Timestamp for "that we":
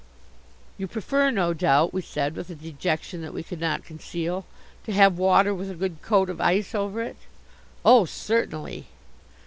3.21-3.43